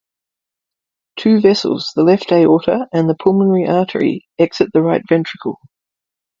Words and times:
Two 1.15 1.39
vessels, 1.41 1.91
the 1.95 2.01
left 2.03 2.31
aorta 2.31 2.87
and 2.91 3.07
the 3.07 3.13
pulmonary 3.13 3.67
artery, 3.67 4.25
exit 4.39 4.71
the 4.73 4.81
right 4.81 5.03
ventricle. 5.07 5.59